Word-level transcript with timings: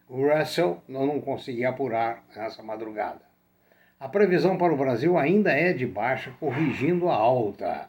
O 0.09 0.29
Russell 0.29 0.83
não 0.89 1.21
consegui 1.21 1.65
apurar 1.65 2.25
nessa 2.35 2.63
madrugada. 2.63 3.23
A 3.99 4.09
previsão 4.09 4.57
para 4.57 4.73
o 4.73 4.77
Brasil 4.77 5.19
ainda 5.19 5.51
é 5.51 5.73
de 5.73 5.87
baixa, 5.87 6.33
corrigindo 6.39 7.09
a 7.09 7.15
alta. 7.15 7.89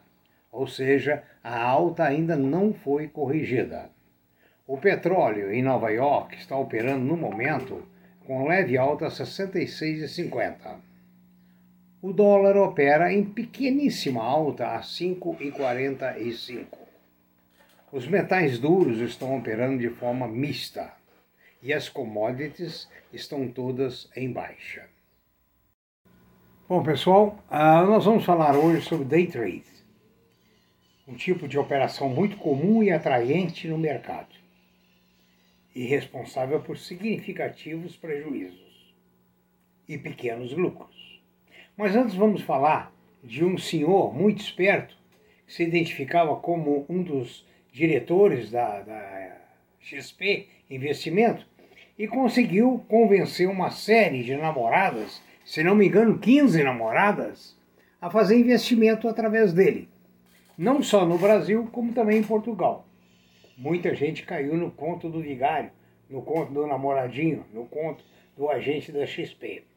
Ou 0.50 0.66
seja, 0.66 1.22
a 1.42 1.62
alta 1.62 2.04
ainda 2.04 2.36
não 2.36 2.74
foi 2.74 3.06
corrigida. 3.06 3.88
O 4.66 4.76
petróleo 4.76 5.52
em 5.52 5.62
Nova 5.62 5.90
York 5.90 6.36
está 6.36 6.56
operando 6.56 7.04
no 7.04 7.16
momento 7.16 7.86
com 8.26 8.48
leve 8.48 8.76
alta 8.76 9.06
a 9.06 9.10
66,50 9.10 10.89
o 12.02 12.14
dólar 12.14 12.56
opera 12.56 13.12
em 13.12 13.22
pequeníssima 13.22 14.22
alta 14.22 14.68
a 14.68 14.80
5,45. 14.80 16.66
Os 17.92 18.06
metais 18.06 18.58
duros 18.58 18.98
estão 19.00 19.36
operando 19.36 19.78
de 19.78 19.90
forma 19.90 20.26
mista 20.26 20.94
e 21.62 21.74
as 21.74 21.90
commodities 21.90 22.88
estão 23.12 23.48
todas 23.48 24.08
em 24.16 24.32
baixa. 24.32 24.88
Bom, 26.66 26.82
pessoal, 26.82 27.38
uh, 27.50 27.86
nós 27.86 28.04
vamos 28.04 28.24
falar 28.24 28.56
hoje 28.56 28.80
sobre 28.82 29.04
day 29.04 29.26
trade, 29.26 29.64
um 31.06 31.14
tipo 31.14 31.46
de 31.46 31.58
operação 31.58 32.08
muito 32.08 32.36
comum 32.36 32.82
e 32.82 32.90
atraente 32.90 33.68
no 33.68 33.76
mercado 33.76 34.34
e 35.74 35.84
responsável 35.84 36.60
por 36.60 36.78
significativos 36.78 37.96
prejuízos 37.96 38.94
e 39.88 39.98
pequenos 39.98 40.52
lucros. 40.52 41.09
Mas 41.80 41.96
antes 41.96 42.14
vamos 42.14 42.42
falar 42.42 42.92
de 43.24 43.42
um 43.42 43.56
senhor 43.56 44.14
muito 44.14 44.42
esperto, 44.42 44.94
que 45.46 45.54
se 45.54 45.62
identificava 45.62 46.36
como 46.36 46.84
um 46.90 47.02
dos 47.02 47.42
diretores 47.72 48.50
da, 48.50 48.82
da 48.82 49.38
XP 49.80 50.46
Investimento, 50.68 51.46
e 51.98 52.06
conseguiu 52.06 52.84
convencer 52.86 53.48
uma 53.48 53.70
série 53.70 54.22
de 54.22 54.36
namoradas, 54.36 55.22
se 55.42 55.64
não 55.64 55.74
me 55.74 55.86
engano, 55.86 56.18
15 56.18 56.62
namoradas, 56.62 57.56
a 57.98 58.10
fazer 58.10 58.38
investimento 58.38 59.08
através 59.08 59.54
dele. 59.54 59.88
Não 60.58 60.82
só 60.82 61.06
no 61.06 61.16
Brasil, 61.16 61.66
como 61.72 61.94
também 61.94 62.18
em 62.18 62.22
Portugal. 62.22 62.86
Muita 63.56 63.94
gente 63.94 64.26
caiu 64.26 64.54
no 64.54 64.70
conto 64.70 65.08
do 65.08 65.22
vigário, 65.22 65.70
no 66.10 66.20
conto 66.20 66.52
do 66.52 66.66
namoradinho, 66.66 67.46
no 67.54 67.64
conto 67.64 68.04
do 68.36 68.50
agente 68.50 68.92
da 68.92 69.06
XP. 69.06 69.69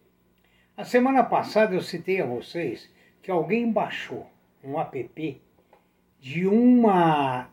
A 0.76 0.84
semana 0.84 1.24
passada 1.24 1.76
eu 1.76 1.82
citei 1.82 2.20
a 2.20 2.26
vocês 2.26 2.92
que 3.22 3.30
alguém 3.30 3.72
baixou 3.72 4.28
um 4.64 4.80
app 4.80 5.40
de 6.20 6.48
uma 6.48 7.48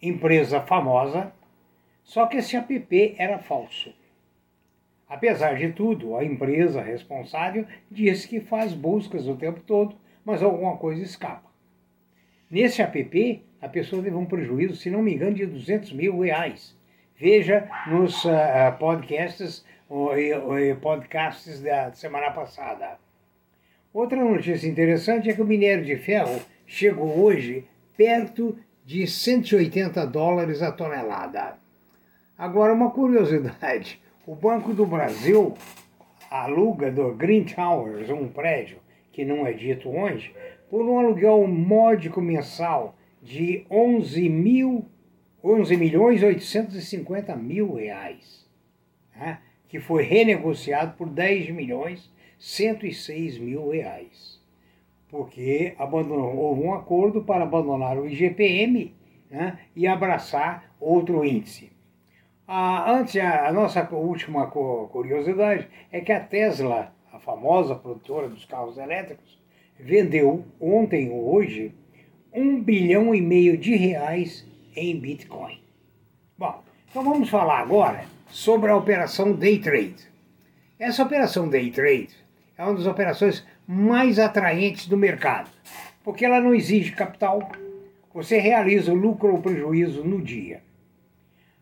empresa 0.00 0.60
famosa, 0.60 1.32
só 2.04 2.26
que 2.26 2.36
esse 2.36 2.56
app 2.56 3.14
era 3.18 3.40
falso. 3.40 3.92
Apesar 5.08 5.56
de 5.56 5.72
tudo, 5.72 6.14
a 6.14 6.24
empresa 6.24 6.80
responsável 6.80 7.66
disse 7.90 8.28
que 8.28 8.38
faz 8.38 8.72
buscas 8.72 9.26
o 9.26 9.34
tempo 9.34 9.58
todo, 9.66 9.96
mas 10.24 10.40
alguma 10.40 10.76
coisa 10.76 11.02
escapa. 11.02 11.50
Nesse 12.48 12.80
app, 12.82 13.44
a 13.60 13.68
pessoa 13.68 14.00
teve 14.00 14.14
um 14.14 14.26
prejuízo, 14.26 14.76
se 14.76 14.90
não 14.90 15.02
me 15.02 15.12
engano, 15.12 15.34
de 15.34 15.44
200 15.44 15.92
mil 15.92 16.20
reais. 16.20 16.78
Veja 17.20 17.68
nos 17.86 18.24
uh, 18.24 18.30
podcasts 18.78 19.62
o, 19.90 20.08
podcasts 20.80 21.60
da 21.60 21.92
semana 21.92 22.30
passada. 22.30 22.98
Outra 23.92 24.24
notícia 24.24 24.66
interessante 24.66 25.28
é 25.28 25.34
que 25.34 25.42
o 25.42 25.46
minério 25.46 25.84
de 25.84 25.96
ferro 25.96 26.40
chegou 26.66 27.22
hoje 27.22 27.66
perto 27.94 28.56
de 28.86 29.06
180 29.06 30.06
dólares 30.06 30.62
a 30.62 30.72
tonelada. 30.72 31.58
Agora, 32.38 32.72
uma 32.72 32.90
curiosidade: 32.90 34.00
o 34.26 34.34
Banco 34.34 34.72
do 34.72 34.86
Brasil 34.86 35.52
aluga 36.30 36.90
do 36.90 37.12
Green 37.12 37.44
Towers, 37.44 38.08
um 38.08 38.28
prédio 38.28 38.78
que 39.12 39.26
não 39.26 39.46
é 39.46 39.52
dito 39.52 39.90
onde, 39.90 40.34
por 40.70 40.80
um 40.80 40.98
aluguel 40.98 41.46
módico 41.46 42.22
mensal 42.22 42.96
de 43.22 43.66
11 43.70 44.26
mil, 44.30 44.86
11 45.42 45.76
milhões 45.76 46.22
850 46.22 47.34
mil 47.36 47.74
reais. 47.74 48.46
Né? 49.16 49.38
que 49.70 49.78
foi 49.78 50.02
renegociado 50.02 50.96
por 50.96 51.08
10 51.08 51.50
milhões 51.50 52.12
106 52.38 53.38
mil 53.38 53.70
reais. 53.70 54.40
Porque 55.08 55.74
abandonou, 55.78 56.36
houve 56.36 56.62
um 56.62 56.74
acordo 56.74 57.22
para 57.22 57.44
abandonar 57.44 57.96
o 57.96 58.06
IGPM 58.06 58.92
né, 59.30 59.60
e 59.74 59.86
abraçar 59.86 60.74
outro 60.80 61.24
índice. 61.24 61.70
Antes, 62.48 63.16
a, 63.16 63.46
a, 63.46 63.52
nossa 63.52 63.88
última 63.94 64.48
curiosidade 64.48 65.68
é 65.92 66.00
que 66.00 66.10
a 66.10 66.18
Tesla, 66.18 66.92
a 67.12 67.20
famosa 67.20 67.76
produtora 67.76 68.28
dos 68.28 68.44
carros 68.44 68.76
elétricos, 68.76 69.40
vendeu 69.78 70.44
ontem 70.60 71.10
ou 71.10 71.32
hoje 71.32 71.72
um 72.34 72.60
bilhão 72.60 73.14
e 73.14 73.20
meio 73.20 73.56
de 73.56 73.76
reais 73.76 74.44
em 74.80 74.98
Bitcoin. 74.98 75.60
Bom, 76.38 76.64
então 76.88 77.04
vamos 77.04 77.28
falar 77.28 77.58
agora 77.58 78.06
sobre 78.30 78.70
a 78.70 78.76
operação 78.76 79.34
Day 79.34 79.58
Trade. 79.58 80.08
Essa 80.78 81.02
operação 81.02 81.50
Day 81.50 81.70
Trade 81.70 82.08
é 82.56 82.64
uma 82.64 82.72
das 82.74 82.86
operações 82.86 83.46
mais 83.66 84.18
atraentes 84.18 84.86
do 84.86 84.96
mercado, 84.96 85.50
porque 86.02 86.24
ela 86.24 86.40
não 86.40 86.54
exige 86.54 86.92
capital, 86.92 87.52
você 88.14 88.38
realiza 88.38 88.90
o 88.90 88.96
lucro 88.96 89.32
ou 89.32 89.42
prejuízo 89.42 90.02
no 90.02 90.22
dia. 90.22 90.62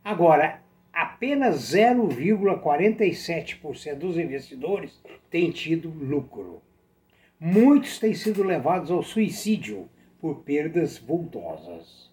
Agora, 0.05 0.63
apenas 0.93 1.75
0,47% 1.75 3.97
dos 3.97 4.17
investidores 4.17 5.03
têm 5.29 5.51
tido 5.51 5.91
lucro. 5.91 6.63
Muitos 7.41 7.99
têm 7.99 8.15
sido 8.15 8.45
levados 8.45 8.93
ao 8.93 9.03
suicídio 9.03 9.89
por 10.21 10.43
perdas 10.43 10.99
vultosas. 10.99 12.08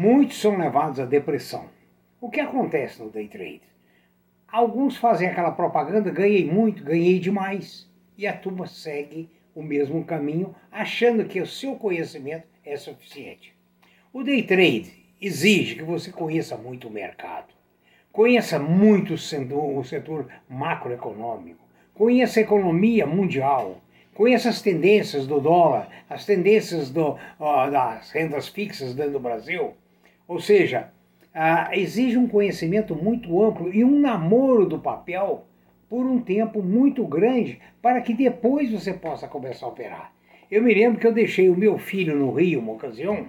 Muitos 0.00 0.40
são 0.40 0.56
levados 0.56 1.00
à 1.00 1.04
depressão. 1.04 1.64
O 2.20 2.30
que 2.30 2.38
acontece 2.38 3.02
no 3.02 3.10
day 3.10 3.26
trade? 3.26 3.62
Alguns 4.46 4.96
fazem 4.96 5.26
aquela 5.26 5.50
propaganda, 5.50 6.08
ganhei 6.08 6.48
muito, 6.48 6.84
ganhei 6.84 7.18
demais, 7.18 7.90
e 8.16 8.24
a 8.24 8.32
turma 8.32 8.68
segue 8.68 9.28
o 9.56 9.60
mesmo 9.60 10.04
caminho, 10.04 10.54
achando 10.70 11.24
que 11.24 11.40
o 11.40 11.46
seu 11.48 11.74
conhecimento 11.74 12.46
é 12.64 12.76
suficiente. 12.76 13.52
O 14.12 14.22
day 14.22 14.44
trade 14.44 14.92
exige 15.20 15.74
que 15.74 15.82
você 15.82 16.12
conheça 16.12 16.56
muito 16.56 16.86
o 16.86 16.92
mercado, 16.92 17.52
conheça 18.12 18.56
muito 18.56 19.14
o 19.14 19.84
setor 19.84 20.28
macroeconômico, 20.48 21.66
conheça 21.92 22.38
a 22.38 22.44
economia 22.44 23.04
mundial, 23.04 23.80
conheça 24.14 24.48
as 24.48 24.62
tendências 24.62 25.26
do 25.26 25.40
dólar, 25.40 25.88
as 26.08 26.24
tendências 26.24 26.88
do, 26.88 27.18
das 27.72 28.12
rendas 28.12 28.46
fixas 28.46 28.94
dentro 28.94 29.14
do 29.14 29.20
Brasil. 29.20 29.74
Ou 30.28 30.38
seja, 30.38 30.92
exige 31.72 32.18
um 32.18 32.28
conhecimento 32.28 32.94
muito 32.94 33.42
amplo 33.42 33.74
e 33.74 33.82
um 33.82 33.98
namoro 33.98 34.66
do 34.66 34.78
papel 34.78 35.46
por 35.88 36.04
um 36.04 36.20
tempo 36.20 36.62
muito 36.62 37.06
grande 37.06 37.58
para 37.80 38.02
que 38.02 38.12
depois 38.12 38.70
você 38.70 38.92
possa 38.92 39.26
começar 39.26 39.64
a 39.64 39.70
operar. 39.70 40.12
Eu 40.50 40.62
me 40.62 40.74
lembro 40.74 41.00
que 41.00 41.06
eu 41.06 41.12
deixei 41.12 41.48
o 41.48 41.56
meu 41.56 41.78
filho 41.78 42.14
no 42.14 42.30
Rio 42.32 42.60
uma 42.60 42.72
ocasião, 42.72 43.28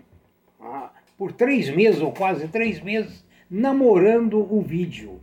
ah, 0.59 0.91
por 1.17 1.31
três 1.31 1.69
meses 1.69 2.01
ou 2.01 2.11
quase 2.11 2.49
três 2.49 2.81
meses, 2.81 3.25
namorando 3.49 4.37
o 4.53 4.61
vídeo, 4.61 5.21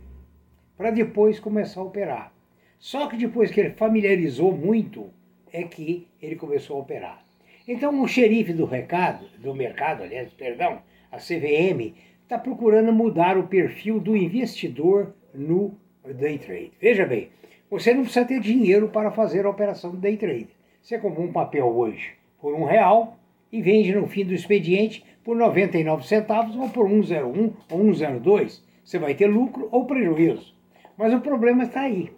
para 0.75 0.89
depois 0.89 1.39
começar 1.39 1.81
a 1.81 1.83
operar. 1.83 2.33
Só 2.79 3.07
que 3.07 3.17
depois 3.17 3.51
que 3.51 3.59
ele 3.59 3.71
familiarizou 3.71 4.51
muito, 4.51 5.11
é 5.51 5.63
que 5.63 6.07
ele 6.21 6.35
começou 6.35 6.77
a 6.77 6.81
operar. 6.81 7.26
Então 7.67 8.01
o 8.01 8.07
xerife 8.07 8.53
do 8.53 8.65
recado, 8.65 9.25
do 9.39 9.53
mercado, 9.53 10.03
aliás, 10.03 10.31
perdão, 10.31 10.81
a 11.11 11.17
CVM, 11.17 11.93
está 12.23 12.37
procurando 12.37 12.93
mudar 12.93 13.37
o 13.37 13.47
perfil 13.47 13.99
do 13.99 14.15
investidor 14.15 15.13
no 15.33 15.77
day 16.15 16.37
trade. 16.37 16.71
Veja 16.79 17.05
bem, 17.05 17.29
você 17.69 17.93
não 17.93 18.03
precisa 18.03 18.25
ter 18.25 18.39
dinheiro 18.39 18.87
para 18.87 19.11
fazer 19.11 19.45
a 19.45 19.49
operação 19.49 19.91
do 19.91 19.97
day 19.97 20.15
trade. 20.15 20.47
Você 20.81 20.97
compra 20.97 21.21
um 21.21 21.33
papel 21.33 21.67
hoje 21.67 22.13
por 22.39 22.53
um 22.53 22.63
real 22.63 23.17
e 23.51 23.61
vende 23.61 23.93
no 23.93 24.07
fim 24.07 24.23
do 24.23 24.33
expediente 24.33 25.03
por 25.23 25.35
99 25.35 26.07
centavos 26.07 26.55
ou 26.55 26.69
por 26.69 26.87
1,01 26.87 27.53
ou 27.69 27.79
1,02. 27.79 28.61
Você 28.83 28.97
vai 28.97 29.13
ter 29.13 29.27
lucro 29.27 29.67
ou 29.71 29.85
prejuízo. 29.85 30.55
Mas 30.97 31.13
o 31.13 31.19
problema 31.19 31.63
está 31.63 31.81
aí. 31.81 32.13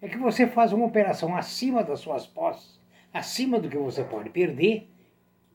É 0.00 0.08
que 0.08 0.16
você 0.16 0.46
faz 0.46 0.72
uma 0.72 0.86
operação 0.86 1.36
acima 1.36 1.84
das 1.84 2.00
suas 2.00 2.26
posses, 2.26 2.80
acima 3.12 3.58
do 3.58 3.68
que 3.68 3.76
você 3.76 4.02
pode 4.02 4.30
perder, 4.30 4.88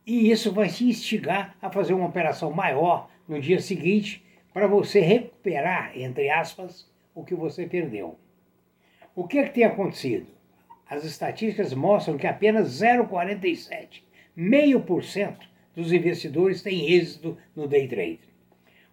e 0.05 0.31
isso 0.31 0.53
vai 0.53 0.69
te 0.69 0.85
instigar 0.85 1.57
a 1.61 1.69
fazer 1.69 1.93
uma 1.93 2.07
operação 2.07 2.51
maior 2.51 3.09
no 3.27 3.41
dia 3.41 3.59
seguinte 3.59 4.23
para 4.53 4.67
você 4.67 4.99
recuperar, 4.99 5.91
entre 5.97 6.29
aspas, 6.29 6.89
o 7.13 7.23
que 7.23 7.35
você 7.35 7.65
perdeu. 7.65 8.17
O 9.15 9.27
que, 9.27 9.39
é 9.39 9.43
que 9.43 9.53
tem 9.53 9.63
acontecido? 9.63 10.27
As 10.89 11.03
estatísticas 11.03 11.73
mostram 11.73 12.17
que 12.17 12.27
apenas 12.27 12.81
0,47, 12.81 14.03
meio 14.35 14.79
por 14.81 15.03
cento 15.03 15.47
dos 15.75 15.91
investidores 15.91 16.61
têm 16.61 16.93
êxito 16.93 17.37
no 17.55 17.67
day 17.67 17.87
trade. 17.87 18.19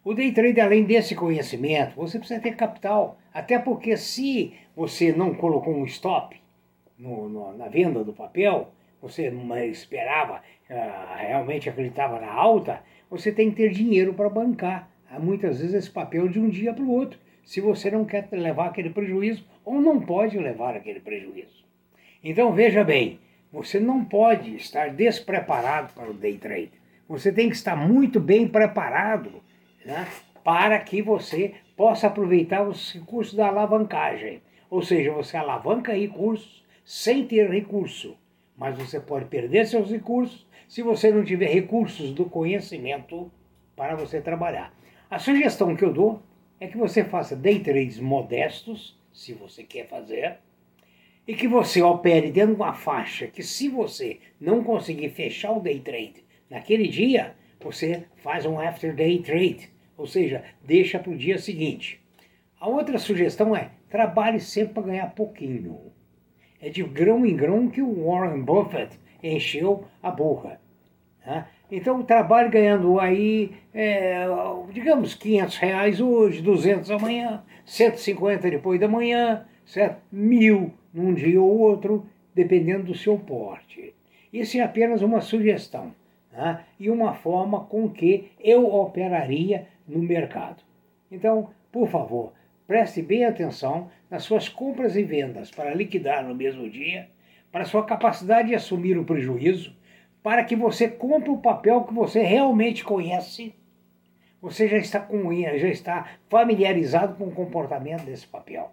O 0.02 0.12
day 0.12 0.32
trade, 0.32 0.60
além 0.60 0.84
desse 0.84 1.14
conhecimento, 1.14 1.96
você 1.96 2.18
precisa 2.18 2.40
ter 2.40 2.56
capital, 2.56 3.18
até 3.32 3.58
porque 3.58 3.96
se 3.96 4.52
você 4.74 5.12
não 5.12 5.34
colocou 5.34 5.74
um 5.74 5.84
stop 5.84 6.38
no, 7.04 7.28
no, 7.28 7.56
na 7.56 7.68
venda 7.68 8.02
do 8.02 8.12
papel, 8.12 8.72
você 9.00 9.30
esperava, 9.70 10.42
uh, 10.70 11.16
realmente 11.18 11.68
acreditava 11.68 12.18
na 12.18 12.32
alta, 12.32 12.82
você 13.10 13.30
tem 13.30 13.50
que 13.50 13.56
ter 13.56 13.70
dinheiro 13.70 14.14
para 14.14 14.28
bancar 14.30 14.90
muitas 15.20 15.60
vezes 15.60 15.74
esse 15.74 15.90
papel 15.90 16.28
de 16.28 16.40
um 16.40 16.48
dia 16.48 16.72
para 16.72 16.82
o 16.82 16.90
outro 16.90 17.18
se 17.44 17.60
você 17.60 17.90
não 17.90 18.04
quer 18.04 18.26
levar 18.32 18.68
aquele 18.68 18.90
prejuízo 18.90 19.44
ou 19.64 19.80
não 19.80 20.00
pode 20.00 20.38
levar 20.38 20.74
aquele 20.74 20.98
prejuízo. 20.98 21.64
Então 22.22 22.52
veja 22.52 22.82
bem, 22.82 23.20
você 23.52 23.78
não 23.78 24.02
pode 24.04 24.56
estar 24.56 24.90
despreparado 24.90 25.92
para 25.92 26.10
o 26.10 26.14
day 26.14 26.38
trade. 26.38 26.72
Você 27.06 27.30
tem 27.30 27.50
que 27.50 27.54
estar 27.54 27.76
muito 27.76 28.18
bem 28.18 28.48
preparado 28.48 29.42
né, 29.84 30.08
para 30.42 30.78
que 30.80 31.02
você 31.02 31.54
possa 31.76 32.06
aproveitar 32.06 32.66
os 32.66 32.92
recursos 32.94 33.34
da 33.34 33.48
alavancagem. 33.48 34.40
Ou 34.70 34.80
seja, 34.80 35.12
você 35.12 35.36
alavanca 35.36 35.92
recursos 35.92 36.63
sem 36.84 37.26
ter 37.26 37.50
recurso. 37.50 38.16
Mas 38.56 38.76
você 38.76 39.00
pode 39.00 39.24
perder 39.26 39.66
seus 39.66 39.90
recursos 39.90 40.46
se 40.68 40.82
você 40.82 41.10
não 41.10 41.24
tiver 41.24 41.48
recursos 41.48 42.12
do 42.12 42.26
conhecimento 42.26 43.30
para 43.74 43.96
você 43.96 44.20
trabalhar. 44.20 44.72
A 45.10 45.18
sugestão 45.18 45.74
que 45.74 45.84
eu 45.84 45.92
dou 45.92 46.22
é 46.60 46.66
que 46.66 46.76
você 46.76 47.04
faça 47.04 47.34
day 47.34 47.60
trades 47.60 47.98
modestos, 47.98 48.98
se 49.12 49.32
você 49.32 49.62
quer 49.64 49.88
fazer, 49.88 50.38
e 51.26 51.34
que 51.34 51.48
você 51.48 51.82
opere 51.82 52.30
dentro 52.30 52.54
de 52.54 52.60
uma 52.60 52.74
faixa 52.74 53.26
que 53.26 53.42
se 53.42 53.68
você 53.68 54.18
não 54.40 54.62
conseguir 54.62 55.08
fechar 55.10 55.52
o 55.52 55.60
day 55.60 55.80
trade 55.80 56.24
naquele 56.50 56.86
dia, 56.86 57.34
você 57.60 58.04
faz 58.16 58.44
um 58.44 58.60
after 58.60 58.94
day 58.94 59.20
trade, 59.20 59.70
ou 59.96 60.06
seja, 60.06 60.44
deixa 60.62 60.98
para 60.98 61.12
o 61.12 61.16
dia 61.16 61.38
seguinte. 61.38 62.00
A 62.60 62.68
outra 62.68 62.98
sugestão 62.98 63.56
é 63.56 63.70
trabalhe 63.88 64.38
sempre 64.38 64.74
para 64.74 64.82
ganhar 64.84 65.14
pouquinho. 65.14 65.92
É 66.64 66.70
de 66.70 66.82
grão 66.82 67.26
em 67.26 67.36
grão 67.36 67.68
que 67.68 67.82
o 67.82 68.06
Warren 68.06 68.40
Buffett 68.40 68.98
encheu 69.22 69.84
a 70.02 70.10
boca. 70.10 70.58
Né? 71.26 71.46
Então, 71.70 72.02
trabalho 72.02 72.50
ganhando 72.50 72.98
aí, 72.98 73.52
é, 73.74 74.24
digamos, 74.72 75.14
500 75.14 75.56
reais 75.58 76.00
hoje, 76.00 76.40
200 76.40 76.90
amanhã, 76.90 77.44
150 77.66 78.48
depois 78.48 78.80
da 78.80 78.88
manhã, 78.88 79.44
certo? 79.66 80.00
mil 80.10 80.72
num 80.90 81.12
dia 81.12 81.38
ou 81.38 81.58
outro, 81.58 82.06
dependendo 82.34 82.84
do 82.84 82.94
seu 82.94 83.18
porte. 83.18 83.94
Isso 84.32 84.56
é 84.56 84.62
apenas 84.62 85.02
uma 85.02 85.20
sugestão 85.20 85.94
né? 86.32 86.64
e 86.80 86.88
uma 86.88 87.12
forma 87.12 87.66
com 87.66 87.90
que 87.90 88.30
eu 88.40 88.74
operaria 88.74 89.68
no 89.86 89.98
mercado. 89.98 90.62
Então, 91.12 91.50
por 91.70 91.88
favor, 91.88 92.32
preste 92.66 93.02
bem 93.02 93.26
atenção 93.26 93.90
nas 94.14 94.22
suas 94.22 94.48
compras 94.48 94.94
e 94.94 95.02
vendas 95.02 95.50
para 95.50 95.74
liquidar 95.74 96.24
no 96.24 96.36
mesmo 96.36 96.70
dia, 96.70 97.08
para 97.50 97.64
sua 97.64 97.84
capacidade 97.84 98.48
de 98.48 98.54
assumir 98.54 98.96
o 98.96 99.04
prejuízo 99.04 99.74
para 100.22 100.44
que 100.44 100.54
você 100.54 100.86
compre 100.88 101.30
o 101.30 101.38
papel 101.38 101.82
que 101.82 101.92
você 101.92 102.22
realmente 102.22 102.84
conhece. 102.84 103.52
Você 104.40 104.68
já 104.68 104.76
está, 104.78 105.00
com, 105.00 105.34
já 105.34 105.68
está 105.68 106.06
familiarizado 106.28 107.16
com 107.16 107.24
o 107.24 107.32
comportamento 107.32 108.04
desse 108.04 108.24
papel. 108.24 108.70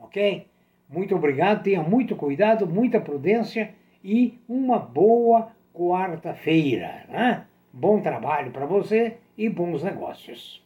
Ok? 0.00 0.48
Muito 0.88 1.14
obrigado, 1.14 1.62
tenha 1.62 1.84
muito 1.84 2.16
cuidado, 2.16 2.66
muita 2.66 3.00
prudência 3.00 3.72
e 4.02 4.40
uma 4.48 4.80
boa 4.80 5.52
quarta-feira. 5.72 7.04
Né? 7.08 7.44
Bom 7.72 8.00
trabalho 8.00 8.50
para 8.50 8.66
você 8.66 9.18
e 9.38 9.48
bons 9.48 9.84
negócios. 9.84 10.60